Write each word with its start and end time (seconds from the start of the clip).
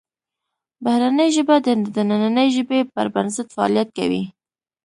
بهرنۍ 0.83 1.29
ژبه 1.35 1.55
د 1.65 1.67
دنننۍ 1.95 2.47
ژبې 2.55 2.79
پر 2.93 3.07
بنسټ 3.13 3.47
فعالیت 3.55 3.89
کوي 3.97 4.23